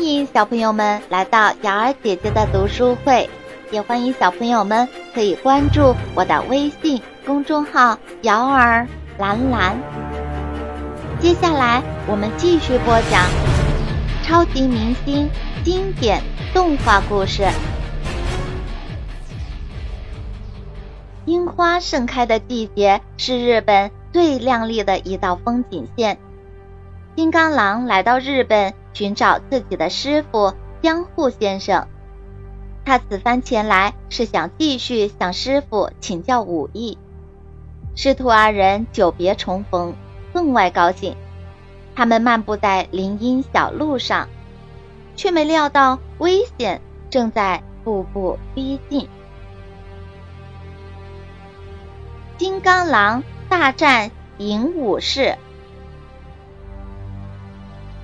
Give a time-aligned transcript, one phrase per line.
[0.00, 3.28] 欢迎小朋友们来到瑶儿姐姐的读书会，
[3.70, 9.78] 也欢迎小朋友们可以关注我的微信公众号“瑶儿蓝蓝”。
[11.20, 13.26] 接下来我们继续播讲
[14.22, 15.28] 超级明星
[15.62, 16.22] 经典
[16.54, 17.46] 动画故事。
[21.26, 26.16] 樱花盛开的季节是日本最亮丽的一道风景线。
[27.16, 31.86] 金刚狼来到日本寻找自己的师傅江户先生，
[32.84, 36.98] 他此番前来是想继续向师傅请教武艺。
[37.94, 39.94] 师徒二人久别重逢，
[40.32, 41.16] 分外高兴。
[41.94, 44.28] 他们漫步在林荫小路上，
[45.16, 49.08] 却没料到危险正在步步逼近。
[52.38, 55.36] 金刚狼大战银武士。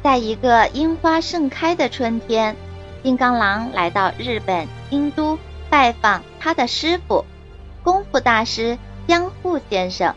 [0.07, 2.55] 在一个樱花盛开的春天，
[3.03, 5.37] 金刚狼来到日本京都
[5.69, 7.25] 拜访他的师傅
[7.83, 10.15] 功夫大师江户先生。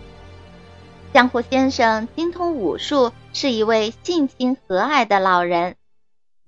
[1.12, 5.76] 江户先生精通武术，是一位性情和蔼的老人。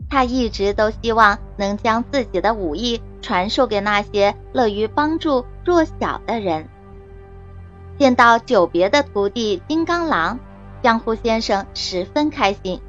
[0.07, 6.69] 他一直都希望能将自己的武艺传授给那些乐于帮助弱小的人。
[7.97, 10.37] 见到久别的徒弟金刚狼，
[10.83, 12.79] 江户先生十分开心。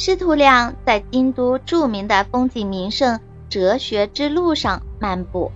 [0.00, 3.18] 师徒俩在京都著名的风景名胜
[3.48, 5.50] 哲学之路上漫步。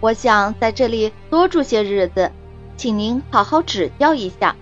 [0.00, 2.32] 我想在这里多住些日子，
[2.78, 4.56] 请您好好指教一下。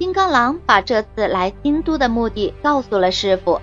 [0.00, 3.60] 金刚狼把这次来京都的目的告诉了师傅。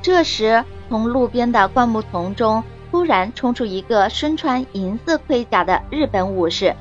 [0.00, 2.62] 这时，从路边的灌木丛中。
[2.92, 6.76] 突然冲出一个身穿银色盔甲的日本武士，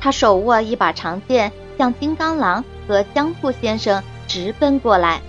[0.00, 5.20] 他手握一把长剑，向金刚狼和江户先生直奔过来。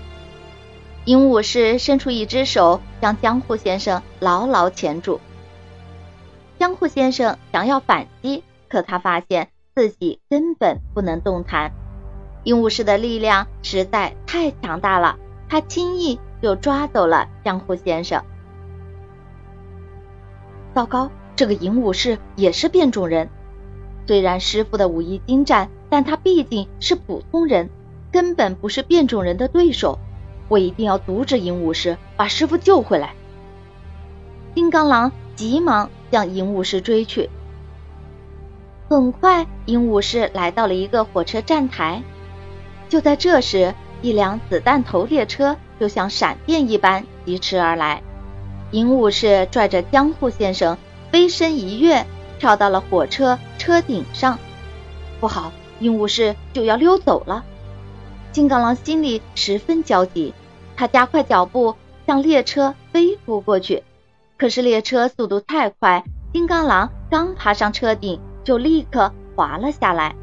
[1.05, 5.19] 银武士伸出一只手，将江户先生牢牢钳住。
[6.59, 11.73] 江户先生想要反击，可他发现自己根本不能动弹。
[12.43, 15.17] 银武士的力量实在太强大了，
[15.49, 18.23] 他轻易就抓走了江户先生。
[20.73, 23.29] 糟糕，这个银武士也是变种人。
[24.07, 27.69] 虽然师傅的武艺精湛，但他毕竟是普通人，
[28.13, 29.97] 根本不是变种人的对手。
[30.47, 33.15] 我一定要阻止银武士，把师傅救回来。
[34.53, 37.29] 金刚狼急忙向银武士追去。
[38.87, 42.03] 很快，银武士来到了一个火车站台。
[42.87, 48.03] 就在这时，一辆子弹头列车就像闪电一般疾驰而来。
[48.69, 50.77] 银武士拽着江户先生
[51.11, 52.05] 飞身一跃，
[52.37, 54.37] 跳到了火车车顶上。
[55.19, 57.43] 不好，银武士就要溜走了。
[58.33, 60.33] 金刚狼心里十分焦急，
[60.75, 61.75] 他加快脚步
[62.07, 63.83] 向列车飞扑过去。
[64.37, 70.15] 可是列车速度太快，金刚狼刚爬上车顶就立刻滑了下来。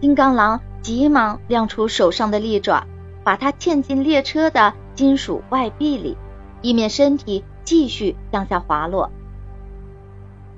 [0.00, 2.86] 金刚狼急忙亮出手上的利爪，
[3.22, 6.16] 把它嵌进列车的金属外壁里，
[6.62, 7.44] 以免身体。
[7.62, 9.12] 继续向下滑落，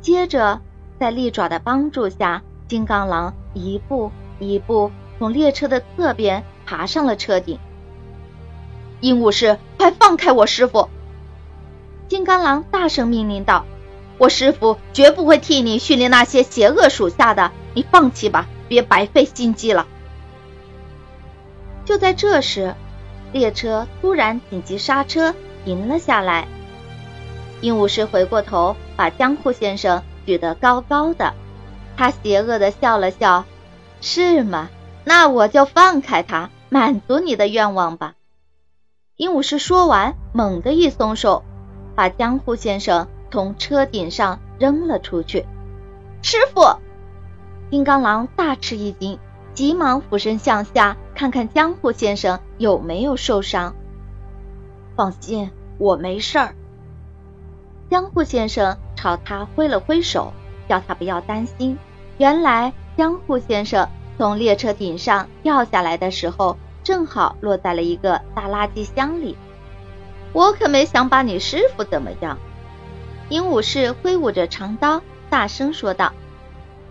[0.01, 0.61] 接着
[0.99, 7.59] 在利爪的帮助下，金刚狼一步一步从列车的侧边爬上了车顶。
[9.01, 10.89] 鹦鹉士，快放开我师傅！
[12.09, 13.65] 金刚狼大声命令道
[14.19, 19.87] ：“我师傅绝不会替你训练那些邪恶属下的，你放弃吧，别白费心机了。”
[21.85, 22.75] 就在这时，
[23.33, 25.35] 列车突然紧急刹车，
[25.65, 26.47] 停了下来。
[27.61, 31.35] 鹦鹉士回过头，把江户先生举得高高的。
[31.97, 33.45] 他邪恶的笑了笑
[34.01, 34.69] ：“是吗？
[35.05, 38.15] 那我就放开他，满足你的愿望吧。”
[39.17, 41.45] 鹦鹉士说完，猛地一松手，
[41.95, 45.47] 把江户先生从车顶上扔了出去。
[46.23, 46.79] 师傅，
[47.71, 49.19] 金刚狼大吃一惊，
[49.55, 53.75] 急忙俯身向下，看看江户先生有没有受伤。
[54.97, 56.55] 放心，我没事儿。
[57.91, 60.33] 江户先生朝他挥了挥手，
[60.69, 61.79] 叫他不要担心。
[62.19, 63.89] 原来江户先生
[64.23, 69.37] 从列车顶上掉下来的时候，正好落在了一个大垃圾箱里。
[70.33, 72.39] 我可没想把你师傅怎么样。
[73.31, 76.13] 鹦鹉士挥舞着长刀，大声说道：“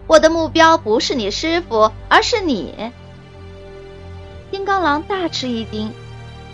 [0.07, 2.92] 我的目标不是你师傅，而是你。”
[4.51, 5.89] 金刚狼大吃一惊，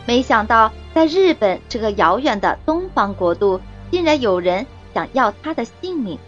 [0.06, 3.60] 没想到在日本这个遥远的东方国度。
[3.90, 6.20] 竟然有人想要他的性命！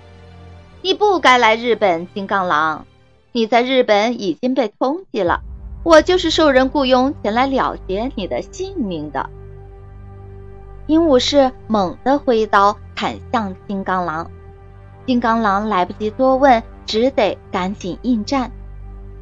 [0.82, 2.88] 你不该来日本，金刚狼！
[3.32, 5.42] 你在日本已经被通缉了。
[5.84, 9.30] 我就是受人雇佣前来了结你的性命的。
[10.88, 14.30] 鹦鹉是猛地挥刀砍向金刚狼，
[15.06, 18.52] 金刚狼来不及多问，只得赶紧应战。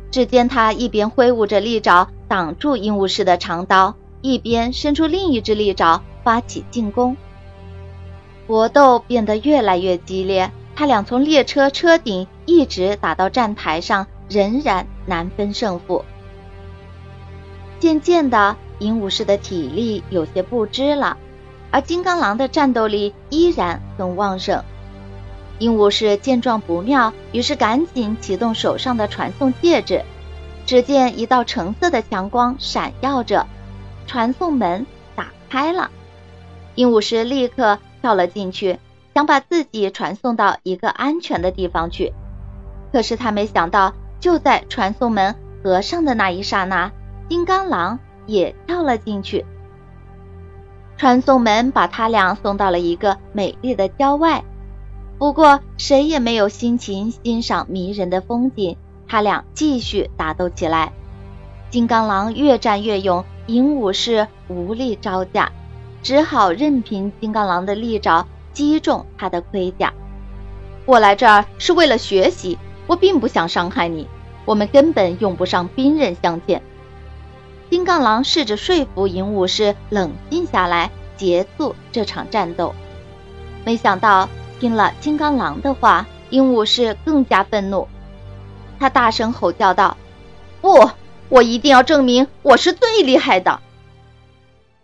[0.10, 7.16] 只见他一边挥舞着利爪挡住鹦鹉式的长刀，一边伸出另一只利爪发起进攻。
[8.48, 16.06] 搏斗变得越来越激烈，他俩从列车车顶一直打到站台上，仍然难分胜负。
[17.80, 21.18] 渐渐的，鹦鹉式的体力有些不支了，
[21.72, 24.64] 而金刚狼的战斗力依然很旺盛。
[25.58, 30.04] 鹦鹉士见状不妙，于是赶紧启动手上的传送戒指。
[30.68, 33.48] 只见一道橙色的强光闪耀着，
[34.06, 34.86] 传送门
[35.16, 35.90] 打开了。
[36.76, 37.80] 鹦鹉士立刻。
[38.00, 38.80] 跳了进去，
[39.18, 42.14] 想把自己传送到一个安全的地方去。
[42.92, 46.92] 可是他没想到，就在传送门合上的那一刹那，
[47.28, 47.98] 金刚狼
[48.28, 49.44] 也跳了进去。
[50.98, 54.44] 传送门把他俩送到了一个美丽的郊外，
[55.18, 58.78] 不过谁也没有心情欣赏迷人的风景。
[59.08, 60.94] 他俩继续打斗起来，
[61.72, 65.52] 金刚狼越战越勇，鹦鹉是无力招架。
[66.04, 69.94] 只好任凭金刚狼的利爪击中他的盔甲。
[70.86, 72.58] 我来这儿是为了学习，
[72.88, 74.08] 我并不想伤害你。
[74.46, 76.64] 我们根本用不上兵刃相见。
[77.70, 82.74] 金刚狼试着说服银武士冷静下来，结束这场战斗。
[83.64, 84.28] 没想到
[84.60, 87.88] 听了金刚狼的话，鹦鹉士更加愤怒。
[88.80, 89.96] 他大声吼叫道
[90.62, 90.90] ：“不，
[91.30, 93.60] 我一定要证明我是最厉害的！”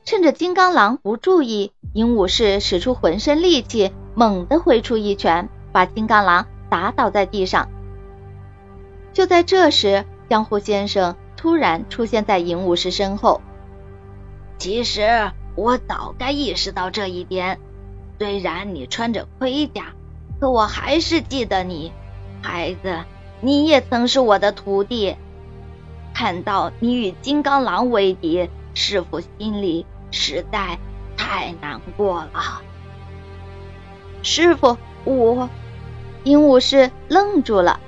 [0.05, 7.69] 趁着金刚狼不注意，鹦鹉士使出浑身力气，猛地挥出一拳，把金刚狼打倒在地上。
[9.13, 13.39] 就在这时，江湖先生突然出现在鹦鹉士身后。
[14.57, 17.59] 其实我早该意识到这一点，
[18.19, 19.93] 虽然你穿着盔甲，
[20.39, 21.93] 可我还是记得你，
[22.41, 23.05] 孩子，
[23.39, 25.15] 你也曾是我的徒弟。
[26.13, 29.85] 看到你与金刚狼为敌，师傅心里。
[30.13, 30.77] 实在
[31.17, 32.61] 太难过了，
[34.21, 35.49] 师傅，我
[36.23, 37.79] 鹦鹉士愣住了，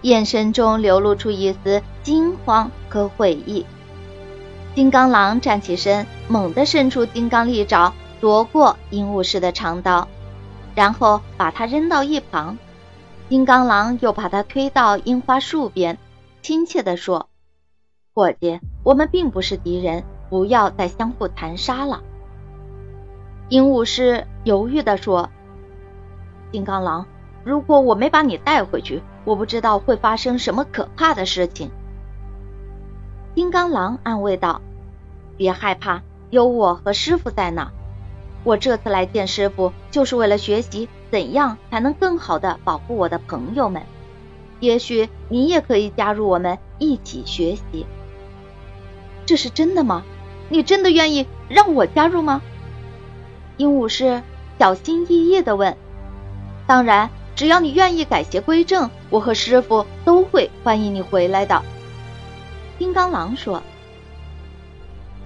[0.00, 3.66] 眼神中流露出一丝惊慌和悔意。
[4.74, 7.92] 金刚狼站起身，猛地伸出金刚利爪，
[8.22, 10.08] 夺过鹦鹉士的长刀，
[10.74, 12.56] 然后把它扔到一旁。
[13.28, 15.98] 金刚狼又把它推到樱花树边，
[16.40, 17.28] 亲切地说
[18.14, 22.02] ：“伙计，我们并不是敌人。”不要再相互残杀了。
[23.50, 25.28] 鹦鹉师犹豫地说
[26.52, 27.04] ：“金刚狼，
[27.44, 31.70] 如果我没把你带回去，我不知道会发生什么可怕的事情。”
[33.34, 34.62] 金刚狼安慰道
[35.36, 37.72] ：“别害怕，有我和师傅在呢。
[38.44, 43.82] 我这次来见师傅，就是为了学习怎样才能更好的保护我的朋友们。
[44.60, 47.84] 也许你也可以加入我们一起学习。
[49.26, 50.04] 这是真的吗？”
[50.50, 52.42] 你真的愿意让我加入吗？
[53.56, 54.22] 鹦鹉是
[54.58, 55.76] 小心翼翼的问。
[56.66, 61.62] 当然，只要你愿意改邪归正，我和师傅都会欢迎你回来的。
[62.78, 63.62] 金刚狼说。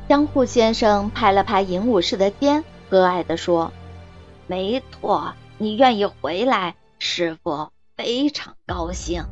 [0.07, 3.73] 江户先生拍了拍鹦鹉士的肩，和蔼的说
[4.47, 9.25] ：“没错，你愿意回来，师傅非常高兴。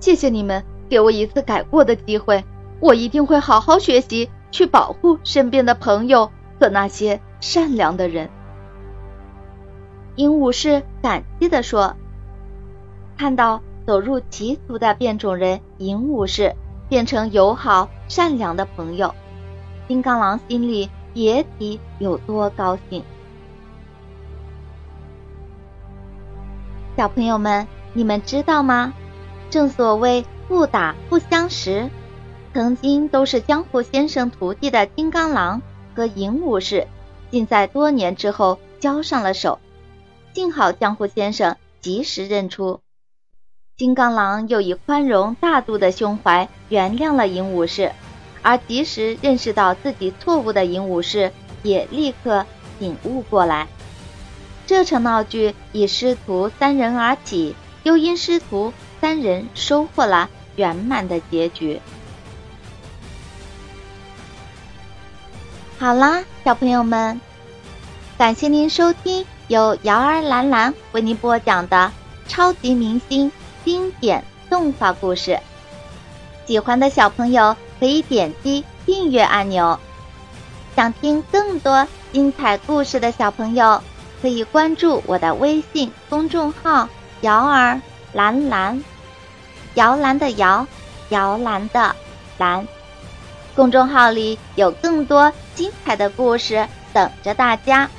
[0.00, 2.44] 谢谢你们给我一次改过的机会。”
[2.80, 6.30] 我一定会好好学习，去保护身边的朋友
[6.60, 8.30] 和那些善良的人。
[10.16, 11.96] 鹦鹉是感激的说
[13.18, 16.54] ：“看到走入歧途的变种人鹦鹉是
[16.88, 19.14] 变成友好善良的朋友，
[19.86, 23.02] 金刚狼心里别提有多高兴。”
[26.96, 28.92] 小朋友们，你们知道吗？
[29.50, 31.88] 正所谓不打不相识。
[32.58, 35.62] 曾经都是江湖先生徒弟的金刚狼
[35.94, 36.88] 和银武士，
[37.30, 39.60] 竟在多年之后交上了手。
[40.34, 42.80] 幸好江湖先生及时认出，
[43.76, 47.92] 金刚狼又以宽容大度的胸怀原谅了银武士，
[48.42, 51.30] 而及时认识到自己错误的银武士
[51.62, 52.44] 也立刻
[52.80, 53.68] 醒悟过来。
[54.66, 61.80] 这场闹剧以师徒三人而起，又因师徒三人收获了圆满的结局。
[65.80, 67.20] 好啦，小朋友们，
[68.18, 71.92] 感谢您收听由瑶儿兰兰为您播讲的
[72.26, 73.30] 超级明星
[73.64, 75.38] 经典动画故事。
[76.46, 79.78] 喜欢的小朋友可以点击订阅按钮。
[80.74, 83.80] 想听更多精彩故事的小朋友，
[84.20, 86.88] 可以关注我的微信公众号
[87.22, 87.80] “瑶儿
[88.12, 88.82] 蓝蓝”，
[89.74, 90.66] 摇篮的摇，
[91.10, 91.94] 摇篮的
[92.36, 92.66] 蓝。
[93.58, 97.90] 公众号里有更多精彩的故事等着大家。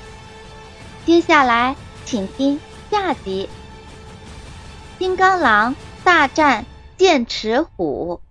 [1.06, 1.76] 接下来，
[2.06, 3.50] 请听下集：
[4.98, 5.76] 金刚狼
[6.06, 8.22] 大战剑齿虎。